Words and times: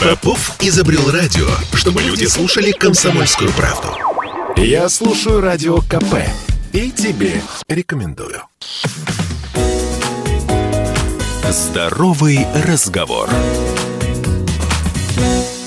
Попов 0.00 0.56
изобрел 0.60 1.10
радио, 1.10 1.46
чтобы 1.74 2.02
люди 2.02 2.24
слушали 2.24 2.72
комсомольскую 2.72 3.50
правду. 3.52 3.88
Я 4.56 4.88
слушаю 4.88 5.40
радио 5.40 5.78
КП 5.78 6.16
и 6.72 6.90
тебе 6.90 7.40
рекомендую. 7.68 8.42
Здоровый 11.50 12.46
разговор. 12.66 13.28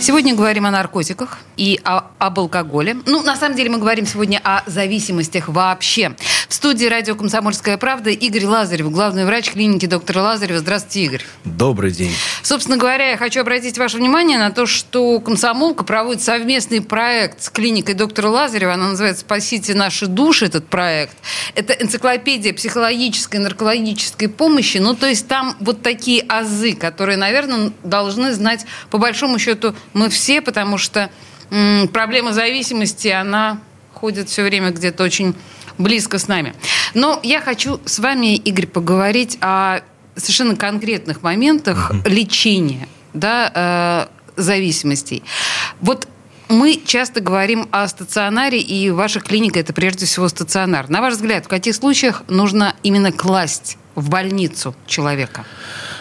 Сегодня 0.03 0.35
говорим 0.35 0.65
о 0.65 0.71
наркотиках 0.71 1.39
и 1.55 1.79
о, 1.85 2.03
об 2.17 2.37
алкоголе. 2.37 2.97
Ну, 3.05 3.23
на 3.23 3.37
самом 3.37 3.55
деле 3.55 3.69
мы 3.69 3.77
говорим 3.77 4.05
сегодня 4.05 4.41
о 4.43 4.61
зависимостях 4.69 5.47
вообще. 5.47 6.15
В 6.53 6.55
студии 6.55 6.85
радио 6.85 7.15
«Комсомольская 7.15 7.79
правда» 7.79 8.11
Игорь 8.11 8.45
Лазарев, 8.45 8.91
главный 8.91 9.25
врач 9.25 9.49
клиники 9.49 9.87
доктора 9.87 10.21
Лазарева. 10.21 10.59
Здравствуйте, 10.59 11.05
Игорь. 11.05 11.21
Добрый 11.45 11.89
день. 11.89 12.13
Собственно 12.43 12.77
говоря, 12.77 13.09
я 13.09 13.17
хочу 13.17 13.41
обратить 13.41 13.79
ваше 13.79 13.97
внимание 13.97 14.37
на 14.37 14.51
то, 14.51 14.67
что 14.67 15.19
«Комсомолка» 15.19 15.83
проводит 15.83 16.21
совместный 16.21 16.79
проект 16.79 17.41
с 17.41 17.49
клиникой 17.49 17.95
доктора 17.95 18.27
Лазарева. 18.27 18.75
Она 18.75 18.89
называется 18.89 19.21
«Спасите 19.21 19.73
наши 19.73 20.05
души», 20.05 20.45
этот 20.45 20.67
проект. 20.67 21.17
Это 21.55 21.73
энциклопедия 21.73 22.53
психологической 22.53 23.39
и 23.39 23.43
наркологической 23.43 24.29
помощи. 24.29 24.77
Ну, 24.77 24.93
то 24.93 25.07
есть 25.07 25.27
там 25.27 25.55
вот 25.59 25.81
такие 25.81 26.21
азы, 26.21 26.75
которые, 26.75 27.17
наверное, 27.17 27.71
должны 27.83 28.31
знать, 28.31 28.63
по 28.91 28.99
большому 28.99 29.39
счету, 29.39 29.73
мы 29.93 30.07
все, 30.07 30.39
потому 30.39 30.77
что 30.77 31.09
м, 31.49 31.87
проблема 31.87 32.31
зависимости, 32.31 33.07
она 33.07 33.59
ходит 33.91 34.29
все 34.29 34.43
время 34.43 34.69
где-то 34.69 35.03
очень 35.03 35.33
близко 35.77 36.17
с 36.17 36.27
нами. 36.27 36.53
Но 36.93 37.19
я 37.23 37.41
хочу 37.41 37.79
с 37.85 37.99
вами, 37.99 38.35
Игорь, 38.35 38.67
поговорить 38.67 39.37
о 39.41 39.79
совершенно 40.15 40.55
конкретных 40.55 41.23
моментах 41.23 41.91
mm-hmm. 41.91 42.09
лечения 42.09 42.87
да, 43.13 44.09
э, 44.35 44.41
зависимостей. 44.41 45.23
Вот 45.81 46.07
мы 46.49 46.79
часто 46.85 47.19
говорим 47.19 47.67
о 47.71 47.87
стационаре, 47.87 48.59
и 48.59 48.91
ваша 48.91 49.19
клиника 49.19 49.59
это 49.59 49.73
прежде 49.73 50.05
всего 50.05 50.27
стационар. 50.27 50.89
На 50.89 51.01
ваш 51.01 51.15
взгляд, 51.15 51.45
в 51.45 51.47
каких 51.47 51.75
случаях 51.75 52.23
нужно 52.27 52.75
именно 52.83 53.11
класть 53.11 53.77
в 53.95 54.09
больницу 54.09 54.75
человека? 54.85 55.45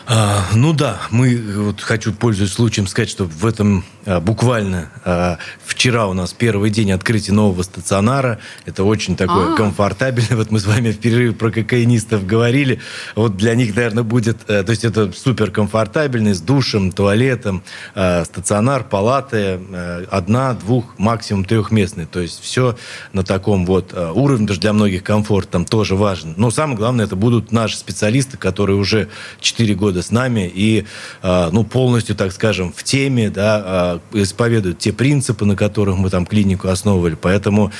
А, 0.06 0.47
ну 0.55 0.72
да, 0.72 1.03
мы 1.11 1.41
вот 1.56 1.81
хочу, 1.81 2.12
пользуясь 2.12 2.53
случаем, 2.53 2.86
сказать, 2.86 3.08
что 3.08 3.25
в 3.25 3.47
этом 3.47 3.84
а, 4.05 4.20
буквально 4.20 4.91
а, 5.05 5.39
вчера 5.64 6.09
у 6.09 6.12
нас 6.12 6.33
первый 6.33 6.70
день 6.70 6.91
открытия 6.91 7.33
нового 7.33 7.62
стационара. 7.62 8.41
Это 8.67 8.83
очень 8.83 9.17
такое 9.17 9.48
А-а-а. 9.48 9.56
комфортабельно. 9.56 10.36
Вот 10.42 10.50
мы 10.50 10.59
с 10.59 10.67
вами 10.67 10.91
в 10.91 10.98
перерыве 10.98 11.33
про 11.33 11.50
кокаинистов 11.50 12.27
говорили. 12.27 12.81
Вот 13.14 13.36
для 13.36 13.55
них, 13.55 13.77
наверное, 13.77 14.03
будет... 14.03 14.39
А, 14.48 14.64
то 14.64 14.70
есть 14.70 14.84
это 14.84 15.12
супер 15.12 15.53
комфортабельный, 15.53 16.34
с 16.34 16.41
душем, 16.41 16.91
туалетом, 16.91 17.62
а, 17.94 18.25
стационар, 18.25 18.84
палаты, 18.84 19.61
а, 19.72 20.05
одна, 20.11 20.55
двух, 20.55 20.98
максимум 20.98 21.44
трехместный. 21.44 22.06
То 22.06 22.20
есть 22.20 22.41
все 22.42 22.77
на 23.12 23.22
таком 23.22 23.66
вот 23.66 23.91
а, 23.92 24.11
уровне, 24.12 24.47
даже 24.48 24.61
для 24.61 24.72
многих 24.72 25.05
комфорт 25.05 25.50
там 25.50 25.64
тоже 25.64 25.94
важен. 25.94 26.34
Но 26.37 26.50
самое 26.50 26.77
главное, 26.77 27.05
это 27.05 27.14
будут 27.14 27.53
наши 27.53 27.77
специалисты, 27.77 28.37
которые 28.37 28.77
уже 28.77 29.09
4 29.41 29.75
года 29.75 29.92
с 30.01 30.11
нами 30.11 30.51
и 30.53 30.87
а, 31.23 31.51
ну, 31.53 31.65
полностью, 31.65 32.17
так 32.17 32.33
скажем, 32.33 32.73
в 32.73 32.83
теме, 32.83 33.29
да, 33.31 33.62
а, 33.65 34.01
исповедуют 34.12 34.79
те 34.79 34.93
принципы, 34.93 35.45
на 35.45 35.57
которых 35.57 35.97
мы 35.97 36.09
там 36.09 36.25
клинику 36.25 36.69
основывали. 36.69 37.15
Поэтому 37.15 37.73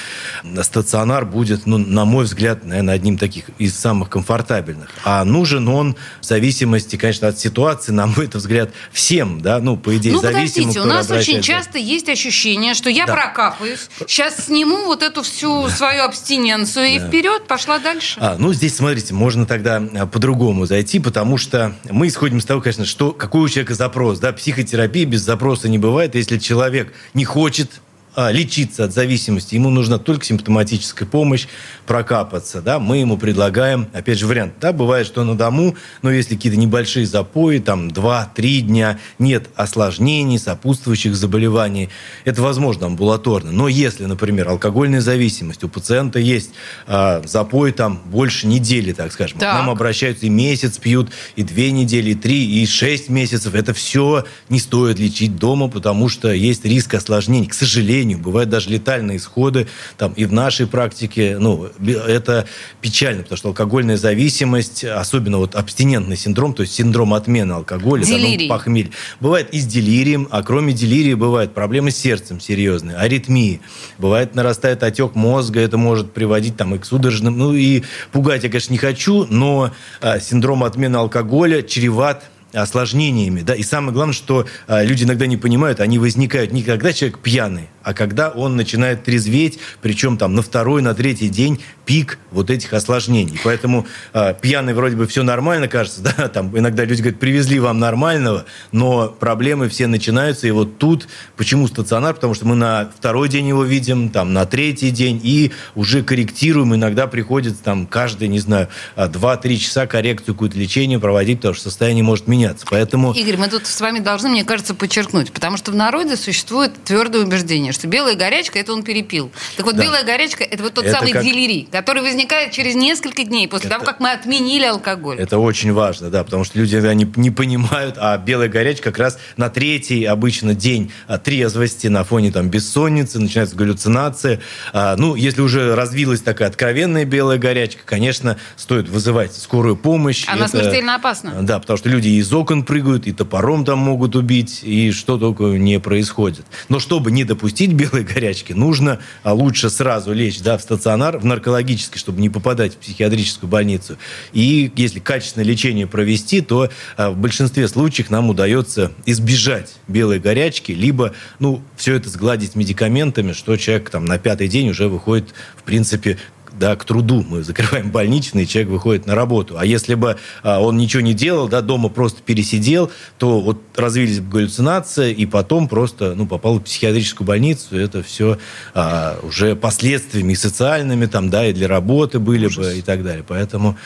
стационар 0.63 1.25
будет, 1.25 1.67
ну, 1.67 1.79
на 1.79 2.05
мой 2.05 2.25
взгляд, 2.25 2.65
наверное, 2.65 2.95
одним 2.95 3.19
таких 3.19 3.45
из 3.59 3.75
самых 3.75 4.11
комфортабельных. 4.11 4.91
А 5.05 5.25
нужен 5.25 5.69
он 5.69 5.97
в 6.21 6.25
зависимости, 6.25 6.97
конечно, 6.97 7.29
от 7.29 7.39
ситуации, 7.39 7.93
на 7.93 8.07
мой 8.07 8.27
взгляд, 8.33 8.71
всем, 8.93 9.41
да, 9.41 9.59
ну, 9.61 9.77
по 9.77 9.97
идее, 9.97 10.15
ну, 10.15 10.21
зависимым. 10.21 10.69
подождите, 10.69 10.81
у 10.81 10.85
нас 10.85 11.11
очень 11.11 11.43
часто 11.43 11.79
есть 11.79 12.09
ощущение, 12.09 12.75
что 12.75 12.91
я 12.91 13.07
да. 13.07 13.15
прокапаюсь, 13.15 13.89
сейчас 14.07 14.47
сниму 14.47 14.85
вот 14.87 15.03
эту 15.03 15.23
всю 15.23 15.65
да. 15.65 15.71
свою 15.71 16.03
абстиненцию 16.05 16.86
да. 16.86 16.89
и 16.89 16.98
вперед, 17.09 17.47
пошла 17.47 17.79
дальше. 17.79 18.19
А, 18.20 18.36
ну, 18.39 18.53
здесь, 18.53 18.77
смотрите, 18.77 19.15
можно 19.15 19.47
тогда 19.47 19.83
а, 19.95 20.07
по-другому 20.07 20.67
зайти, 20.67 20.98
потому 20.98 21.39
что 21.39 21.75
мы 21.91 22.02
исходим 22.08 22.39
из 22.39 22.45
того, 22.45 22.61
конечно, 22.61 22.85
что 22.85 23.13
какой 23.13 23.42
у 23.42 23.48
человека 23.48 23.74
запрос. 23.74 24.18
Да? 24.18 24.33
Психотерапии 24.33 25.05
без 25.05 25.23
запроса 25.23 25.68
не 25.68 25.79
бывает. 25.79 26.14
Если 26.14 26.39
человек 26.39 26.92
не 27.14 27.24
хочет 27.24 27.70
лечиться 28.17 28.84
от 28.84 28.92
зависимости, 28.92 29.55
ему 29.55 29.70
нужна 29.70 29.98
только 29.98 30.24
симптоматическая 30.24 31.08
помощь, 31.08 31.46
прокапаться, 31.86 32.61
да, 32.61 32.78
мы 32.78 32.98
ему 32.98 33.17
предлагаем, 33.17 33.89
опять 33.92 34.18
же, 34.18 34.27
вариант, 34.27 34.55
да, 34.61 34.73
бывает, 34.73 35.06
что 35.06 35.24
на 35.24 35.36
дому, 35.36 35.77
но 36.02 36.11
если 36.11 36.36
какие-то 36.36 36.58
небольшие 36.58 37.06
запои, 37.06 37.58
там, 37.58 37.89
2-3 37.89 38.61
дня, 38.61 38.98
нет 39.18 39.48
осложнений, 39.56 40.39
сопутствующих 40.39 41.17
заболеваний, 41.17 41.89
это 42.24 42.42
возможно 42.42 42.86
амбулаторно, 42.86 43.50
но 43.50 43.68
если, 43.68 44.05
например, 44.05 44.48
алкогольная 44.48 45.00
зависимость, 45.00 45.64
у 45.64 45.68
пациента 45.68 46.18
есть 46.18 46.50
а, 46.86 47.23
запой 47.24 47.73
там 47.73 48.00
больше 48.06 48.46
недели, 48.46 48.92
так 48.92 49.12
скажем, 49.12 49.39
так. 49.39 49.50
к 49.50 49.55
нам 49.55 49.70
обращаются 49.70 50.27
и 50.27 50.29
месяц 50.29 50.79
пьют, 50.79 51.11
и 51.36 51.42
две 51.42 51.70
недели, 51.70 52.11
и 52.11 52.14
три, 52.14 52.62
и 52.62 52.67
шесть 52.67 53.08
месяцев, 53.08 53.55
это 53.55 53.73
все 53.73 54.24
не 54.48 54.61
стоит 54.61 54.98
лечить 54.98 55.36
дома, 55.36 55.68
потому 55.68 56.08
что 56.08 56.30
есть 56.33 56.64
риск 56.64 56.94
осложнений, 56.94 57.48
к 57.48 57.55
сожалению, 57.55 58.02
сожалению, 58.02 58.18
бывают 58.18 58.51
даже 58.51 58.68
летальные 58.70 59.18
исходы. 59.18 59.68
Там, 59.96 60.13
и 60.14 60.24
в 60.24 60.33
нашей 60.33 60.67
практике 60.67 61.36
ну, 61.39 61.68
это 61.86 62.46
печально, 62.80 63.23
потому 63.23 63.36
что 63.36 63.48
алкогольная 63.48 63.96
зависимость, 63.96 64.85
особенно 64.85 65.39
вот 65.39 65.55
абстинентный 65.55 66.17
синдром, 66.17 66.52
то 66.52 66.62
есть 66.62 66.74
синдром 66.74 67.14
отмены 67.14 67.52
алкоголя, 67.52 68.05
Делирий. 68.05 68.48
ну, 68.48 68.55
похмелье, 68.55 68.91
бывает 69.20 69.51
и 69.52 69.61
с 69.61 69.67
делирием, 69.67 70.27
а 70.30 70.42
кроме 70.42 70.73
делирия 70.73 71.17
бывают 71.17 71.55
проблемы 71.55 71.91
с 71.91 71.96
сердцем 71.96 72.41
серьезные, 72.41 72.96
аритмии. 72.96 73.61
Бывает 73.98 74.35
нарастает 74.35 74.83
отек 74.83 75.14
мозга, 75.14 75.61
это 75.61 75.79
может 75.79 76.12
приводить 76.12 76.57
там, 76.57 76.74
и 76.74 76.79
к 76.79 76.85
судорожным... 76.85 77.39
Ну 77.39 77.55
и 77.55 77.83
пугать 78.11 78.42
я, 78.42 78.48
конечно, 78.48 78.73
не 78.73 78.79
хочу, 78.79 79.27
но 79.30 79.70
а, 80.01 80.18
синдром 80.18 80.64
отмены 80.64 80.96
алкоголя 80.96 81.62
чреват 81.62 82.24
осложнениями, 82.52 83.41
да, 83.41 83.55
и 83.55 83.62
самое 83.62 83.92
главное, 83.92 84.14
что 84.14 84.46
а, 84.67 84.83
люди 84.85 85.05
иногда 85.05 85.27
не 85.27 85.36
понимают, 85.36 85.80
они 85.80 85.98
возникают 85.98 86.52
не 86.52 86.62
когда 86.62 86.92
человек 86.92 87.18
пьяный, 87.18 87.68
а 87.83 87.95
когда 87.95 88.31
он 88.31 88.57
начинает 88.57 89.05
трезветь, 89.05 89.59
причем 89.81 90.17
там 90.17 90.35
на 90.35 90.43
второй, 90.43 90.83
на 90.83 90.95
третий 90.95 91.29
день 91.29 91.61
пик 91.85 92.19
вот 92.31 92.51
этих 92.51 92.73
осложнений. 92.73 93.41
Поэтому 93.45 93.87
э, 94.13 94.35
пьяный 94.41 94.75
вроде 94.75 94.97
бы 94.97 95.07
все 95.07 95.23
нормально 95.23 95.69
кажется, 95.69 96.03
да, 96.17 96.29
там 96.29 96.57
иногда 96.57 96.85
люди 96.85 97.03
говорят, 97.03 97.21
привезли 97.21 97.59
вам 97.59 97.79
нормального, 97.79 98.45
но 98.71 99.09
проблемы 99.09 99.69
все 99.69 99.87
начинаются, 99.87 100.47
и 100.47 100.51
вот 100.51 100.79
тут 100.79 101.09
почему 101.37 101.67
стационар, 101.69 102.15
потому 102.15 102.35
что 102.35 102.47
мы 102.47 102.55
на 102.55 102.91
второй 102.97 103.29
день 103.29 103.48
его 103.48 103.65
видим, 103.65 104.11
там 104.11 104.33
на 104.33 104.47
третий 104.47 104.91
день, 104.91 105.21
и 105.23 105.53
уже 105.75 106.03
корректируем, 106.03 106.75
иногда 106.75 107.07
приходится 107.07 107.63
там 107.63 107.87
каждые, 107.87 108.29
не 108.29 108.39
знаю, 108.39 108.69
2-3 108.97 109.57
часа 109.57 109.87
коррекцию 109.87 110.35
какое-то 110.35 110.59
лечение 110.59 110.98
проводить, 110.98 111.39
потому 111.39 111.55
что 111.55 111.65
состояние 111.65 112.05
может 112.05 112.29
меняться. 112.29 112.67
Поэтому... 112.69 113.13
Игорь, 113.13 113.37
мы 113.37 113.48
тут 113.48 113.67
с 113.67 113.81
вами 113.81 113.98
должны, 113.98 114.29
мне 114.29 114.45
кажется, 114.45 114.75
подчеркнуть, 114.75 115.33
потому 115.33 115.57
что 115.57 115.73
в 115.73 115.75
народе 115.75 116.17
существует 116.17 116.73
твердое 116.85 117.25
убеждение, 117.25 117.72
что 117.73 117.89
белая 117.89 118.15
горячка 118.15 118.59
это 118.59 118.73
он 118.73 118.83
перепил. 118.83 119.31
Так 119.57 119.67
вот, 119.67 119.77
да. 119.77 119.83
белая 119.83 120.05
горячка 120.05 120.45
это 120.45 120.63
вот 120.63 120.75
тот 120.75 120.85
это 120.85 120.99
самый 120.99 121.13
как... 121.13 121.25
делирий, 121.25 121.69
который 121.71 122.03
возникает 122.03 122.53
через 122.53 122.75
несколько 122.75 123.25
дней 123.25 123.49
после 123.49 123.69
это... 123.69 123.77
того, 123.77 123.87
как 123.87 124.01
мы 124.01 124.11
отменили 124.13 124.65
алкоголь. 124.65 125.19
Это 125.19 125.39
очень 125.39 125.73
важно, 125.73 126.11
да, 126.11 126.25
потому 126.25 126.45
что 126.45 126.59
люди 126.59 126.77
не, 126.95 127.11
не 127.17 127.31
понимают, 127.31 127.97
а 127.99 128.17
белая 128.19 128.49
горячка 128.49 128.91
как 128.91 128.99
раз 128.99 129.19
на 129.37 129.49
третий 129.50 130.05
обычно 130.05 130.55
день 130.55 130.93
трезвости 131.25 131.87
на 131.87 132.05
фоне 132.05 132.33
там 132.33 132.49
бессонницы, 132.49 133.21
начинается 133.21 133.56
галлюцинация. 133.56 134.41
А, 134.73 134.97
ну, 134.97 135.15
если 135.15 135.41
уже 135.41 135.75
развилась 135.75 136.21
такая 136.21 136.49
откровенная 136.49 137.05
белая 137.05 137.39
горячка, 137.39 137.83
конечно, 137.85 138.37
стоит 138.56 138.89
вызывать 138.89 139.35
скорую 139.35 139.77
помощь. 139.77 140.25
Она 140.27 140.47
это... 140.47 140.59
смертельно 140.59 140.97
опасна. 140.97 141.43
Да, 141.43 141.59
потому 141.59 141.77
что 141.77 141.89
люди 141.89 142.09
из 142.09 142.33
окон 142.33 142.65
прыгают, 142.65 143.06
и 143.06 143.12
топором 143.12 143.65
там 143.65 143.79
могут 143.79 144.17
убить, 144.17 144.61
и 144.63 144.91
что 144.93 145.19
только 145.19 145.45
не 145.45 145.79
происходит. 145.79 146.45
Но 146.69 146.81
чтобы 146.81 147.11
не 147.11 147.25
допустить 147.25 147.62
белой 147.70 148.03
горячки, 148.03 148.53
нужно 148.53 148.99
а 149.23 149.32
лучше 149.32 149.70
сразу 149.70 150.12
лечь 150.12 150.41
да, 150.41 150.59
в 150.59 150.62
стационар, 150.62 151.19
в 151.19 151.25
наркологический, 151.25 151.99
чтобы 151.99 152.20
не 152.20 152.29
попадать 152.29 152.75
в 152.75 152.79
психиатрическую 152.79 153.49
больницу. 153.49 153.97
И 154.32 154.73
если 154.76 154.99
качественное 154.99 155.47
лечение 155.47 155.87
провести, 155.87 156.41
то 156.41 156.70
а, 156.97 157.11
в 157.11 157.17
большинстве 157.17 157.69
случаев 157.69 158.11
нам 158.11 158.29
удается 158.31 158.93
избежать 159.06 159.75
белой 159.88 160.19
горячки, 160.19 160.73
либо 160.73 161.14
ну, 161.38 161.62
все 161.76 161.94
это 161.94 162.09
сгладить 162.09 162.56
медикаментами, 162.56 163.32
что 163.32 163.56
человек 163.56 163.91
там, 163.91 164.05
на 164.05 164.19
пятый 164.19 164.49
день 164.49 164.70
уже 164.70 164.88
выходит, 164.88 165.35
в 165.56 165.62
принципе, 165.62 166.19
да, 166.59 166.77
к 166.77 166.85
труду. 166.85 167.25
Мы 167.29 167.43
закрываем 167.43 167.91
больничный, 167.91 168.47
человек 168.47 168.71
выходит 168.71 169.07
на 169.07 169.15
работу. 169.15 169.57
А 169.59 169.65
если 169.65 169.95
бы 169.95 170.19
а, 170.43 170.61
он 170.61 170.77
ничего 170.77 171.03
не 171.03 171.15
делал, 171.15 171.49
да, 171.49 171.61
дома 171.61 171.89
просто 171.89 172.23
пересидел, 172.23 172.91
то 173.19 173.41
вот 173.41 173.59
развились 173.77 174.21
бы 174.21 174.31
галлюцинации, 174.31 175.13
и 175.13 175.27
потом 175.27 175.69
просто 175.69 176.15
ну, 176.15 176.27
попал 176.27 176.59
в 176.59 176.63
психиатрическую 176.63 177.27
больницу. 177.27 177.77
Это 177.77 178.03
все 178.03 178.39
а, 178.75 179.19
уже 179.23 179.57
последствиями 179.57 180.33
и 180.33 180.37
социальными, 180.37 181.07
там, 181.07 181.31
да, 181.31 181.47
и 181.47 181.53
для 181.53 181.69
работы 181.69 182.19
были 182.19 182.47
Ужас. 182.47 182.67
бы, 182.67 182.79
и 182.79 182.83
так 182.83 183.03
далее. 183.03 183.25
Поэтому 183.27 183.77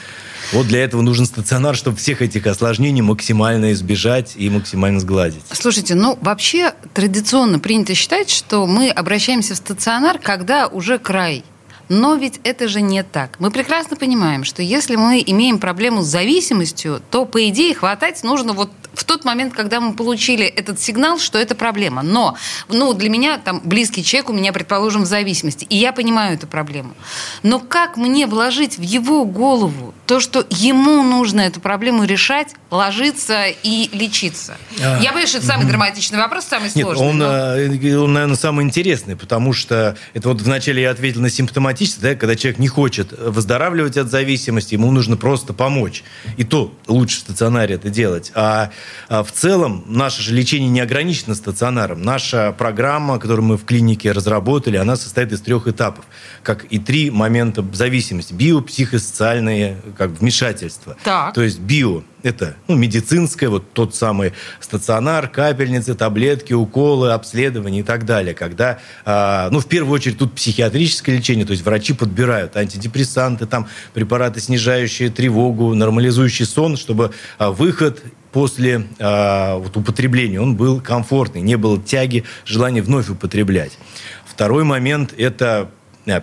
вот 0.53 0.67
для 0.69 0.85
этого 0.85 1.03
нужен 1.03 1.27
стационар, 1.27 1.77
чтобы 1.77 1.97
всех 1.97 2.23
этих 2.23 2.47
осложнений 2.47 3.03
максимально 3.03 3.73
избежать 3.73 4.35
и 4.37 4.49
максимально 4.49 5.01
сгладить. 5.01 5.43
Слушайте, 5.53 5.95
ну 5.95 6.19
вообще 6.21 6.73
традиционно 6.95 7.59
принято 7.59 7.95
считать, 7.95 8.31
что 8.31 8.67
мы 8.67 8.91
обращаемся 8.91 9.55
в 9.55 9.57
стационар, 9.57 10.19
когда 10.19 10.69
уже 10.69 10.99
край. 10.99 11.45
Но 11.89 12.15
ведь 12.17 12.41
это 12.43 12.69
же 12.69 12.81
не 12.81 13.03
так. 13.03 13.39
Мы 13.39 13.51
прекрасно 13.51 13.97
понимаем, 13.97 14.45
что 14.45 14.63
если 14.63 14.97
мы 14.97 15.23
имеем 15.25 15.59
проблему 15.59 16.03
с 16.03 16.07
зависимостью, 16.07 17.01
то, 17.11 17.25
по 17.25 17.49
идее, 17.49 17.75
хватать 17.75 18.23
нужно 18.25 18.53
вот 18.53 18.71
в 18.93 19.05
тот 19.05 19.25
момент, 19.25 19.55
когда 19.55 19.81
мы 19.81 19.93
получили 19.95 20.45
этот 20.45 20.81
сигнал, 20.81 21.19
что 21.19 21.39
это 21.39 21.55
проблема. 21.55 22.03
Но 22.03 22.37
ну, 22.69 22.93
для 22.93 23.11
меня 23.11 23.39
там 23.39 23.61
близкий 23.65 24.03
человек 24.03 24.31
у 24.31 24.33
меня, 24.33 24.53
предположим, 24.53 25.03
в 25.03 25.07
зависимости, 25.07 25.65
и 25.69 25.77
я 25.77 25.93
понимаю 25.93 26.35
эту 26.35 26.47
проблему. 26.47 26.95
Но 27.43 27.61
как 27.61 27.97
мне 27.97 28.27
вложить 28.27 28.79
в 28.79 28.83
его 28.83 29.25
голову 29.25 29.95
то, 30.07 30.21
что 30.21 30.47
ему 30.51 31.03
нужно 31.03 31.41
эту 31.43 31.61
проблему 31.61 32.05
решать, 32.05 32.55
ложиться 32.71 33.47
и 33.63 33.89
лечиться? 33.93 34.57
А, 34.83 34.99
я 35.01 35.11
понимаю, 35.11 35.27
что 35.27 35.39
это 35.39 35.47
самый 35.47 35.67
драматичный 35.67 36.19
вопрос, 36.19 36.45
самый 36.45 36.71
нет, 36.75 36.85
сложный. 36.85 37.07
Он, 37.07 37.19
но... 37.19 37.27
Э, 37.27 37.97
он, 37.97 38.13
наверное, 38.13 38.37
самый 38.37 38.65
интересный, 38.65 39.17
потому 39.17 39.53
что 39.53 39.97
это 40.15 40.29
вот 40.29 40.41
вначале 40.41 40.83
я 40.83 40.91
ответил 40.91 41.21
на 41.21 41.31
симптоматичность, 41.31 42.01
да, 42.01 42.15
когда 42.15 42.37
человек 42.37 42.59
не 42.59 42.69
хочет 42.69 43.13
выздоравливать 43.13 43.97
от 43.97 44.11
зависимости, 44.11 44.75
ему 44.75 44.91
нужно 44.91 45.17
просто 45.17 45.53
помочь. 45.53 46.05
И 46.37 46.45
то 46.45 46.73
лучше 46.87 47.19
в 47.19 47.21
стационаре 47.21 47.75
это 47.75 47.91
делать. 47.91 48.33
А 48.35 48.71
а, 49.09 49.23
в 49.23 49.33
целом 49.33 49.85
наше 49.87 50.23
же 50.23 50.35
лечение 50.35 50.69
не 50.69 50.81
ограничено 50.81 51.35
стационаром. 51.35 52.03
Наша 52.03 52.53
программа, 52.57 53.19
которую 53.19 53.47
мы 53.47 53.57
в 53.57 53.65
клинике 53.65 54.13
разработали, 54.13 54.77
она 54.77 54.97
состоит 54.97 55.33
из 55.33 55.41
трех 55.41 55.69
этапов, 55.69 56.05
как 56.43 56.65
и 56.65 56.79
три 56.79 57.11
момента 57.11 57.65
зависимости. 57.73 58.33
Био, 58.33 58.61
психосоциальные 58.61 59.79
как 59.97 60.11
вмешательства. 60.11 60.97
Так. 61.03 61.35
То 61.35 61.43
есть 61.43 61.59
био– 61.59 62.03
это 62.23 62.57
ну, 62.69 62.77
медицинское, 62.77 63.49
вот 63.49 63.73
тот 63.73 63.95
самый 63.95 64.33
стационар, 64.61 65.29
капельницы, 65.29 65.95
таблетки, 65.95 66.53
уколы, 66.53 67.13
обследования 67.13 67.81
и 67.81 67.83
так 67.83 68.05
далее. 68.05 68.35
Когда, 68.35 68.79
э, 69.05 69.49
ну, 69.51 69.61
в 69.61 69.67
первую 69.67 69.95
очередь, 69.95 70.19
тут 70.19 70.35
психиатрическое 70.35 71.17
лечение, 71.17 71.47
то 71.47 71.53
есть 71.53 71.65
врачи 71.65 71.93
подбирают 71.93 72.57
антидепрессанты, 72.57 73.47
там, 73.47 73.69
препараты, 73.95 74.41
снижающие 74.41 75.11
тревогу, 75.11 75.75
нормализующий 75.75 76.47
сон, 76.47 76.77
чтобы 76.77 77.13
э, 77.39 77.49
выход 77.49 78.03
после 78.33 78.87
э, 78.99 79.55
вот, 79.55 79.77
употребления 79.77 80.41
он 80.41 80.57
был 80.57 80.81
комфортный, 80.81 81.41
не 81.41 81.57
было 81.57 81.81
тяги, 81.81 82.25
желания 82.45 82.83
вновь 82.83 83.09
употреблять. 83.09 83.79
Второй 84.27 84.65
момент– 84.65 85.15
это 85.17 85.71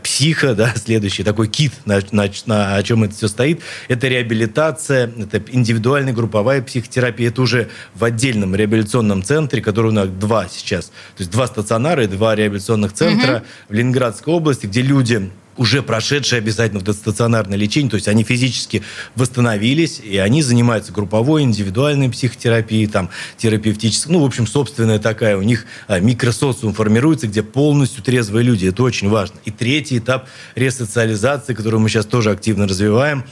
психо, 0.02 0.56
да, 0.56 0.74
следующий 0.76 1.24
такой 1.24 1.48
кит, 1.48 1.74
на, 1.86 2.00
на, 2.12 2.30
на 2.46 2.76
о 2.76 2.84
чем 2.84 3.04
это 3.04 3.16
все 3.16 3.28
стоит, 3.28 3.62
это 3.88 4.08
реабилитация, 4.08 5.12
это 5.18 5.44
индивидуальная 5.52 6.14
групповая 6.14 6.62
психотерапия, 6.62 7.30
это 7.30 7.42
уже 7.42 7.70
в 7.94 8.04
отдельном 8.04 8.56
реабилитационном 8.56 9.24
центре, 9.24 9.62
который 9.62 9.88
у 9.88 9.94
нас 9.94 10.08
два 10.08 10.48
сейчас, 10.48 10.88
то 10.88 11.20
есть 11.20 11.32
два 11.32 11.48
стационара 11.48 12.04
и 12.04 12.08
два 12.08 12.36
реабилитационных 12.36 12.94
центра 12.94 13.38
угу. 13.38 13.44
в 13.70 13.74
Ленинградской 13.74 14.34
области, 14.34 14.66
где 14.66 14.82
люди 14.82 15.30
уже 15.58 15.84
прошедшие 15.84 16.40
обязательно 16.40 16.82
в 16.82 16.94
стационарное 16.94 17.58
лечение, 17.58 17.90
то 17.90 17.96
есть 17.96 18.08
они 18.08 18.24
физически 18.24 18.84
восстановились, 19.16 20.00
и 20.00 20.18
они 20.18 20.42
занимаются 20.42 20.92
групповой, 20.92 21.44
индивидуальной 21.44 22.10
психотерапией, 22.10 22.88
там, 22.88 23.10
терапевтической, 23.38 24.12
ну, 24.12 24.22
в 24.22 24.26
общем, 24.26 24.48
собственная 24.48 25.00
такая 25.00 25.38
у 25.38 25.42
них 25.42 25.66
а, 25.88 26.00
микросоциум 26.00 26.74
формируется, 26.74 27.28
где 27.28 27.44
полностью 27.44 28.04
трезвые 28.04 28.44
люди, 28.44 28.68
это 28.68 28.84
очень 28.84 29.10
важно. 29.10 29.36
И 29.46 29.52
третий 29.52 30.00
этап 30.00 30.28
ресоциализации, 30.56 31.54
который 31.54 31.80
мы 31.80 31.90
сейчас 31.90 32.06
тоже 32.06 32.32
активно 32.32 32.68
развиваем, 32.68 33.24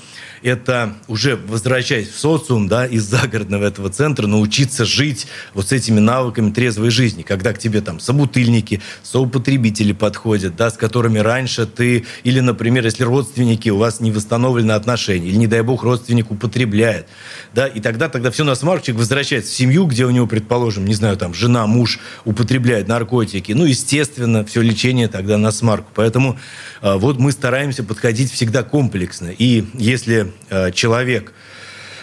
это 0.44 0.96
уже 1.08 1.36
возвращаясь 1.36 2.10
в 2.10 2.18
социум, 2.18 2.68
да, 2.68 2.86
из 2.86 3.04
загородного 3.04 3.66
этого 3.66 3.90
центра, 3.90 4.28
научиться 4.28 4.86
жить 4.86 5.28
вот 5.54 5.70
с 5.70 5.72
этими 5.72 6.00
навыками 6.00 6.52
трезвой 6.52 6.90
жизни, 6.90 7.22
когда 7.22 7.54
к 7.54 7.60
тебе 7.60 7.82
там 7.82 8.00
собутыльники, 8.00 8.82
соупотребители 9.04 9.92
подходят, 9.92 10.56
да, 10.56 10.70
с 10.72 10.78
которыми 10.78 11.20
раньше 11.20 11.66
ты, 11.66 12.06
или, 12.24 12.40
например, 12.40 12.86
если 12.86 13.04
родственники, 13.04 13.70
у 13.70 13.78
вас 13.78 14.00
не 14.00 14.12
восстановлены 14.12 14.74
отношения, 14.74 15.30
или, 15.30 15.36
не 15.36 15.48
дай 15.48 15.62
бог, 15.62 15.84
родственник 15.84 16.32
употребляет, 16.32 17.08
да, 17.54 17.68
и 17.68 17.80
тогда, 17.80 18.10
тогда 18.10 18.32
все 18.32 18.44
на 18.44 18.56
человек 18.56 18.96
возвращается 18.96 19.52
в 19.52 19.56
семью, 19.56 19.86
где 19.86 20.06
у 20.06 20.10
него, 20.10 20.28
предположим, 20.28 20.86
не 20.86 20.94
знаю, 20.94 21.18
там, 21.18 21.34
жена, 21.34 21.68
муж 21.68 22.00
употребляет 22.26 22.88
наркотики, 22.88 23.52
ну, 23.52 23.66
естественно, 23.66 24.46
все 24.46 24.62
лечение 24.62 25.08
тогда 25.08 25.38
на 25.38 25.52
смарку. 25.52 25.90
Поэтому 25.94 26.38
э, 26.82 26.96
вот 26.96 27.20
мы 27.20 27.32
стараемся 27.32 27.84
подходить 27.84 28.32
всегда 28.32 28.64
комплексно. 28.64 29.28
И 29.28 29.66
если 29.74 30.32
Э, 30.50 30.72
человек, 30.72 31.34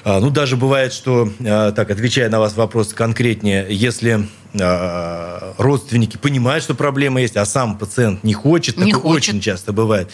э, 0.04 0.18
ну, 0.18 0.30
даже 0.30 0.56
бывает, 0.56 0.92
что, 0.92 1.30
так, 1.38 1.90
отвечая 1.90 2.30
на 2.30 2.40
вас 2.40 2.56
вопрос 2.56 2.94
конкретнее, 2.94 3.66
если 3.68 4.26
родственники 4.52 6.16
понимают, 6.16 6.64
что 6.64 6.74
проблема 6.74 7.20
есть, 7.20 7.36
а 7.36 7.44
сам 7.44 7.76
пациент 7.76 8.24
не 8.24 8.32
хочет, 8.34 8.76
не 8.76 8.92
такое 8.92 9.12
хочет. 9.12 9.34
очень 9.34 9.40
часто 9.40 9.72
бывает. 9.72 10.08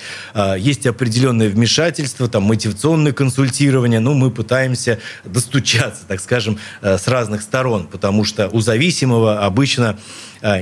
Есть 0.58 0.86
определенное 0.86 1.48
вмешательство, 1.48 2.28
там, 2.28 2.42
мотивационное 2.44 3.12
консультирование, 3.12 4.00
ну, 4.00 4.14
мы 4.14 4.30
пытаемся 4.30 4.98
достучаться, 5.24 6.02
так 6.06 6.20
скажем, 6.20 6.58
с 6.82 7.06
разных 7.06 7.42
сторон, 7.42 7.86
потому 7.86 8.24
что 8.24 8.48
у 8.48 8.60
зависимого 8.60 9.44
обычно 9.44 9.98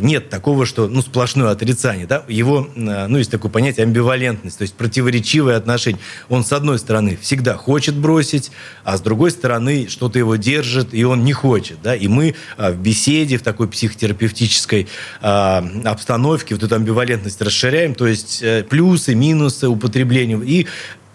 нет 0.01 0.31
такого, 0.31 0.65
что 0.65 0.87
ну, 0.87 1.03
сплошное 1.03 1.51
отрицание. 1.51 2.07
Да? 2.07 2.23
Его, 2.29 2.69
ну, 2.77 3.19
есть 3.19 3.33
такое 3.33 3.51
понятие 3.51 3.83
амбивалентность, 3.83 4.59
то 4.59 4.63
есть 4.63 4.75
противоречивое 4.75 5.57
отношение. 5.57 6.01
Он, 6.29 6.45
с 6.45 6.53
одной 6.53 6.79
стороны, 6.79 7.19
всегда 7.21 7.57
хочет 7.57 7.97
бросить, 7.97 8.53
а 8.85 8.97
с 8.97 9.01
другой 9.01 9.33
стороны, 9.33 9.89
что-то 9.89 10.21
его 10.21 10.37
держит, 10.37 10.95
и 10.95 11.03
он 11.03 11.25
не 11.25 11.33
хочет. 11.33 11.79
Да? 11.83 11.97
И 11.97 12.07
мы 12.07 12.37
в 12.57 12.75
беседе, 12.75 13.39
в 13.39 13.43
такой 13.43 13.62
психотерапевтической 13.69 14.89
обстановке 15.21 16.55
вот 16.55 16.63
эту 16.65 16.75
амбивалентность 16.75 17.41
расширяем, 17.41 17.95
то 17.95 18.07
есть 18.07 18.43
э, 18.43 18.65
плюсы, 18.65 19.15
минусы 19.15 19.69
употребления. 19.69 20.41
И 20.45 20.67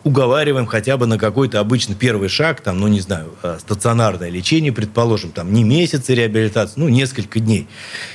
уговариваем 0.04 0.66
хотя 0.66 0.98
бы 0.98 1.06
на 1.06 1.18
какой-то 1.18 1.60
обычный 1.60 1.96
первый 1.96 2.30
шаг, 2.30 2.62
там, 2.62 2.80
ну, 2.80 2.88
не 2.88 3.02
знаю, 3.02 3.34
э, 3.44 3.58
стационарное 3.60 4.30
лечение, 4.30 4.72
предположим, 4.72 5.32
там, 5.32 5.52
не 5.52 5.64
месяцы 5.64 6.16
реабилитации, 6.16 6.80
ну, 6.80 6.90
несколько 6.90 7.40
дней. 7.40 7.68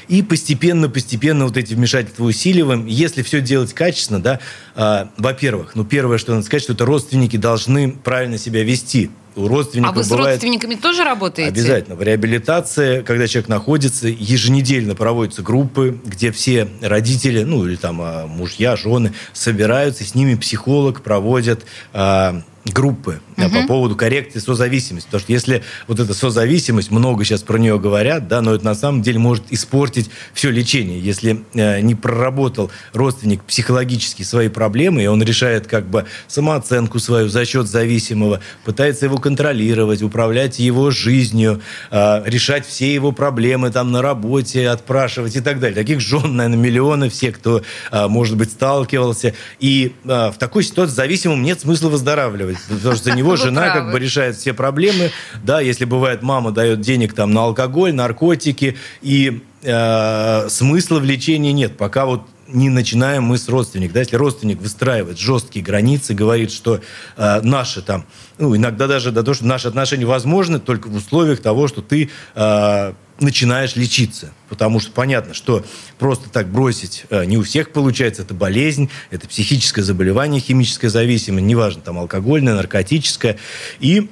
И 0.08 0.22
постепенно-постепенно 0.22 1.44
вот 1.44 1.56
эти 1.56 1.74
вмешательства 1.74 2.24
усиливаем. 2.24 2.86
Если 2.86 3.22
все 3.22 3.40
делать 3.40 3.74
качественно, 3.74 4.20
да, 4.20 4.40
э, 4.74 5.06
во-первых, 5.18 5.74
ну, 5.74 5.84
первое, 5.84 6.18
что 6.18 6.32
надо 6.32 6.44
сказать, 6.44 6.62
что 6.62 6.72
это 6.72 6.84
родственники 6.84 7.36
должны 7.36 7.92
правильно 7.92 8.38
себя 8.38 8.64
вести 8.64 9.10
у 9.36 9.48
родственников 9.48 9.94
А 9.94 9.98
вы 9.98 10.04
с 10.04 10.08
бывает... 10.08 10.28
родственниками 10.34 10.74
тоже 10.74 11.04
работаете? 11.04 11.50
Обязательно. 11.50 11.96
В 11.96 12.02
реабилитации, 12.02 13.02
когда 13.02 13.26
человек 13.26 13.48
находится, 13.48 14.08
еженедельно 14.08 14.94
проводятся 14.94 15.42
группы, 15.42 15.98
где 16.04 16.32
все 16.32 16.68
родители, 16.80 17.42
ну 17.42 17.66
или 17.66 17.76
там 17.76 18.00
а, 18.00 18.26
мужья, 18.26 18.76
жены 18.76 19.12
собираются, 19.32 20.04
с 20.04 20.14
ними 20.14 20.34
психолог 20.34 21.02
проводит 21.02 21.64
а, 21.92 22.42
группы 22.64 23.20
угу. 23.36 23.50
по 23.50 23.66
поводу 23.66 23.96
коррекции 23.96 24.38
созависимости. 24.38 25.06
Потому 25.06 25.22
что 25.22 25.32
если 25.32 25.62
вот 25.88 25.98
эта 25.98 26.14
созависимость, 26.14 26.90
много 26.90 27.24
сейчас 27.24 27.42
про 27.42 27.58
нее 27.58 27.78
говорят, 27.78 28.28
да, 28.28 28.40
но 28.40 28.54
это 28.54 28.64
на 28.64 28.74
самом 28.74 29.02
деле 29.02 29.18
может 29.18 29.44
испортить 29.50 30.10
все 30.32 30.50
лечение. 30.50 31.00
Если 31.00 31.44
э, 31.54 31.80
не 31.80 31.94
проработал 31.94 32.70
родственник 32.92 33.42
психологически 33.42 34.22
свои 34.22 34.48
проблемы, 34.48 35.02
и 35.02 35.06
он 35.06 35.22
решает 35.22 35.66
как 35.66 35.88
бы 35.88 36.06
самооценку 36.28 36.98
свою 37.00 37.28
за 37.28 37.44
счет 37.44 37.66
зависимого, 37.66 38.40
пытается 38.64 39.06
его 39.06 39.18
контролировать, 39.18 40.02
управлять 40.02 40.58
его 40.60 40.90
жизнью, 40.90 41.60
э, 41.90 42.22
решать 42.26 42.66
все 42.66 42.94
его 42.94 43.10
проблемы 43.10 43.70
там 43.70 43.90
на 43.90 44.02
работе, 44.02 44.68
отпрашивать 44.68 45.34
и 45.34 45.40
так 45.40 45.58
далее. 45.58 45.74
Таких 45.74 46.00
жен, 46.00 46.36
наверное, 46.36 46.58
миллионы, 46.58 47.10
все, 47.10 47.32
кто, 47.32 47.62
э, 47.90 48.06
может 48.06 48.36
быть, 48.36 48.52
сталкивался. 48.52 49.34
И 49.58 49.94
э, 50.04 50.08
в 50.30 50.34
такой 50.38 50.62
ситуации 50.62 50.94
зависимым 50.94 51.42
нет 51.42 51.60
смысла 51.60 51.88
выздоравливать 51.88 52.51
потому 52.68 52.94
что 52.94 53.04
за 53.04 53.12
него 53.12 53.36
жена 53.36 53.70
как 53.70 53.92
бы 53.92 53.98
решает 53.98 54.36
все 54.36 54.52
проблемы. 54.52 55.10
Да, 55.42 55.60
если 55.60 55.84
бывает, 55.84 56.22
мама 56.22 56.50
дает 56.50 56.80
денег 56.80 57.14
там 57.14 57.32
на 57.32 57.44
алкоголь, 57.44 57.94
наркотики, 57.94 58.76
и 59.00 59.42
э, 59.62 60.48
смысла 60.48 60.98
в 60.98 61.04
лечении 61.04 61.52
нет, 61.52 61.76
пока 61.76 62.06
вот 62.06 62.22
не 62.48 62.68
начинаем 62.68 63.24
мы 63.24 63.38
с 63.38 63.48
родственников. 63.48 63.94
Да, 63.94 64.00
если 64.00 64.16
родственник 64.16 64.60
выстраивает 64.60 65.18
жесткие 65.18 65.64
границы, 65.64 66.14
говорит, 66.14 66.52
что 66.52 66.80
э, 67.16 67.40
наши 67.42 67.82
там, 67.82 68.04
ну, 68.38 68.54
иногда 68.56 68.86
даже 68.86 69.10
до 69.10 69.22
того, 69.22 69.34
что 69.34 69.46
наши 69.46 69.68
отношения 69.68 70.06
возможны 70.06 70.58
только 70.58 70.88
в 70.88 70.96
условиях 70.96 71.40
того, 71.40 71.68
что 71.68 71.82
ты 71.82 72.10
э, 72.34 72.92
начинаешь 73.20 73.76
лечиться. 73.76 74.32
Потому 74.48 74.80
что 74.80 74.92
понятно, 74.92 75.34
что 75.34 75.64
просто 75.98 76.30
так 76.30 76.48
бросить 76.48 77.04
э, 77.10 77.24
не 77.24 77.38
у 77.38 77.42
всех 77.42 77.72
получается. 77.72 78.22
Это 78.22 78.34
болезнь, 78.34 78.90
это 79.10 79.28
психическое 79.28 79.82
заболевание, 79.82 80.40
химическая 80.40 80.90
зависимость, 80.90 81.44
неважно, 81.44 81.82
там 81.82 81.98
алкогольное, 81.98 82.54
наркотическое. 82.54 83.38
И, 83.80 84.10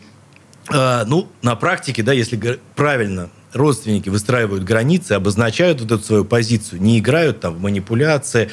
э, 0.72 1.04
ну, 1.06 1.28
на 1.42 1.56
практике, 1.56 2.02
да, 2.02 2.12
если 2.12 2.60
правильно 2.76 3.30
родственники 3.52 4.08
выстраивают 4.08 4.64
границы, 4.64 5.12
обозначают 5.12 5.80
вот 5.80 5.90
эту 5.90 6.04
свою 6.04 6.24
позицию, 6.24 6.80
не 6.80 6.98
играют 6.98 7.40
там 7.40 7.54
в 7.54 7.60
манипуляции, 7.60 8.50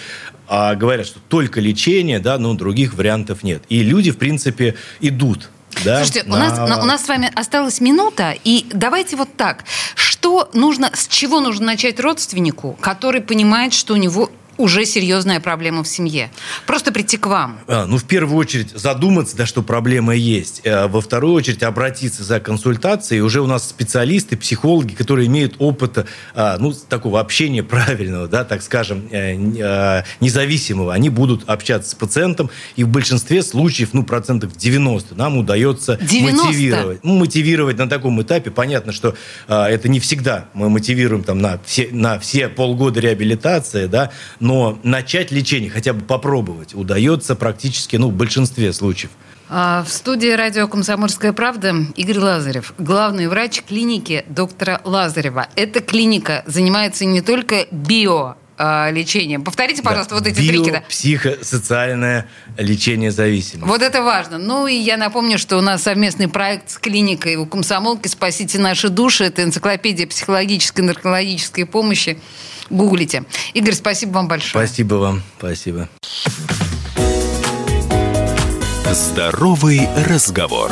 а 0.48 0.76
говорят, 0.76 1.06
что 1.06 1.20
только 1.28 1.60
лечение, 1.60 2.20
да, 2.20 2.38
но 2.38 2.54
других 2.54 2.94
вариантов 2.94 3.44
нет. 3.44 3.64
И 3.70 3.84
люди, 3.84 4.12
в 4.12 4.18
принципе, 4.18 4.76
идут 5.02 5.50
да? 5.84 6.04
Слушайте, 6.04 6.30
на... 6.30 6.36
у, 6.36 6.40
нас, 6.40 6.80
у 6.84 6.86
нас 6.86 7.06
с 7.06 7.08
вами 7.08 7.32
осталась 7.36 7.82
минута, 7.82 8.36
и 8.44 8.66
давайте 8.72 9.16
вот 9.16 9.36
так. 9.36 9.64
Что 9.96 10.50
нужно, 10.54 10.92
с 10.94 11.08
чего 11.08 11.40
нужно 11.40 11.68
начать 11.68 12.00
родственнику, 12.00 12.78
который 12.82 13.22
понимает, 13.22 13.74
что 13.74 13.94
у 13.94 13.98
него 13.98 14.30
уже 14.58 14.86
серьезная 14.86 15.40
проблема 15.40 15.84
в 15.84 15.88
семье. 15.88 16.32
Просто 16.66 16.92
прийти 16.92 17.18
к 17.18 17.28
вам. 17.28 17.60
А, 17.68 17.86
ну, 17.86 17.98
в 17.98 18.04
первую 18.04 18.38
очередь 18.38 18.72
задуматься, 18.72 19.36
да, 19.38 19.46
что 19.46 19.62
проблема 19.62 20.16
есть. 20.16 20.62
А, 20.66 20.88
во 20.88 21.02
вторую 21.02 21.34
очередь 21.34 21.64
обратиться 21.64 22.24
за 22.24 22.40
консультацией. 22.40 23.22
Уже 23.22 23.42
у 23.42 23.48
нас 23.48 23.68
специалисты, 23.68 24.38
психологи, 24.38 24.94
которые 24.94 25.28
имеют 25.28 25.56
опыт 25.60 26.06
а, 26.34 26.58
ну, 26.60 26.74
такого 26.74 27.20
общения 27.20 27.64
правильного, 27.64 28.28
да, 28.28 28.44
так 28.44 28.62
скажем, 28.62 29.08
э, 29.12 30.04
независимого. 30.20 30.94
Они 30.94 31.10
будут 31.10 31.48
общаться 31.48 31.92
с 31.92 31.96
пациентом, 31.96 32.50
и 32.76 32.84
в 32.84 32.90
большинстве 32.90 33.42
случаев, 33.44 33.90
ну, 33.94 34.04
процентов 34.04 34.56
90 34.56 35.16
нам 35.16 35.38
удается 35.38 35.98
90? 35.98 36.46
мотивировать. 36.46 37.04
Ну, 37.04 37.18
мотивировать 37.18 37.78
на 37.78 37.88
таком 37.88 38.22
этапе. 38.22 38.52
Понятно, 38.52 38.92
что 38.92 39.16
это 39.48 39.90
не 39.90 40.00
всегда 40.00 40.46
мы 40.54 40.70
мотивируем 40.70 41.24
там 41.24 41.40
на 41.40 41.60
все, 41.66 41.90
на 41.92 42.20
все 42.20 42.50
полгода 42.50 43.00
реабилитации, 43.00 43.86
да, 43.88 44.12
но 44.48 44.80
начать 44.82 45.30
лечение, 45.32 45.70
хотя 45.70 45.92
бы 45.92 46.06
попробовать, 46.06 46.74
удается 46.74 47.36
практически, 47.36 47.98
ну, 47.98 48.10
в 48.10 48.14
большинстве 48.14 48.72
случаев. 48.72 49.12
А, 49.50 49.84
в 49.84 49.92
студии 49.92 50.30
радио 50.30 50.70
«Комсомольская 50.70 51.34
правда» 51.34 51.76
Игорь 51.98 52.20
Лазарев, 52.20 52.74
главный 52.78 53.28
врач 53.28 53.62
клиники 53.68 54.24
доктора 54.30 54.80
Лазарева. 54.86 55.50
Эта 55.58 55.82
клиника 55.82 56.46
занимается 56.48 57.04
не 57.04 57.22
только 57.22 57.68
био 57.72 58.36
а, 58.58 58.90
лечением. 58.90 59.44
Повторите, 59.44 59.84
пожалуйста, 59.84 60.16
да. 60.16 60.20
вот 60.22 60.28
эти 60.28 60.40
Био, 60.40 60.64
три 60.64 60.72
да. 60.72 60.84
психосоциальное 60.88 62.30
лечение 62.58 63.12
зависимости. 63.12 63.68
Вот 63.68 63.82
это 63.82 64.02
важно. 64.02 64.38
Ну 64.38 64.66
и 64.66 64.76
я 64.76 64.96
напомню, 64.96 65.38
что 65.38 65.58
у 65.58 65.62
нас 65.62 65.84
совместный 65.84 66.30
проект 66.30 66.70
с 66.70 66.78
клиникой 66.78 67.36
у 67.36 67.46
комсомолки 67.46 68.08
«Спасите 68.08 68.60
наши 68.60 68.88
души». 68.88 69.26
Это 69.26 69.44
энциклопедия 69.44 70.08
психологической 70.08 70.86
и 70.86 70.88
наркологической 70.88 71.66
помощи 71.66 72.18
гуглите. 72.70 73.26
Игорь, 73.54 73.74
спасибо 73.74 74.12
вам 74.12 74.28
большое. 74.28 74.66
Спасибо 74.66 74.96
вам. 74.96 75.24
Спасибо. 75.38 75.90
Здоровый 78.92 79.88
разговор. 80.08 80.72